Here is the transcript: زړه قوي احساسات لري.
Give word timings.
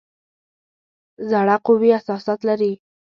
زړه 1.29 1.55
قوي 1.65 1.89
احساسات 1.97 2.39
لري. 2.49 2.73